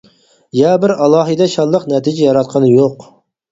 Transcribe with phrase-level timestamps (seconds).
[0.59, 3.09] يا بىر ئالاھىدە شانلىق نەتىجە ياراتقىنى يوق.